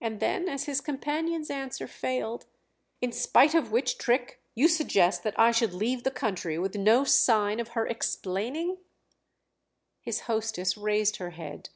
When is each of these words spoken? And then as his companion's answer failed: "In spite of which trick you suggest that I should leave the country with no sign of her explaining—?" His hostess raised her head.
And 0.00 0.18
then 0.18 0.48
as 0.48 0.64
his 0.64 0.80
companion's 0.80 1.50
answer 1.50 1.86
failed: 1.86 2.46
"In 3.02 3.12
spite 3.12 3.54
of 3.54 3.70
which 3.70 3.98
trick 3.98 4.40
you 4.54 4.66
suggest 4.66 5.24
that 5.24 5.38
I 5.38 5.50
should 5.50 5.74
leave 5.74 6.04
the 6.04 6.10
country 6.10 6.58
with 6.58 6.74
no 6.74 7.04
sign 7.04 7.60
of 7.60 7.72
her 7.76 7.86
explaining—?" 7.86 8.78
His 10.00 10.20
hostess 10.20 10.78
raised 10.78 11.16
her 11.16 11.32
head. 11.32 11.68